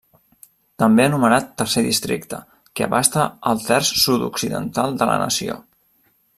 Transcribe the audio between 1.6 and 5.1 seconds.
Tercer Districte, que abasta el terç sud-occidental